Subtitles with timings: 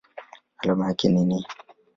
[0.57, 1.45] Alama yake ni Ni.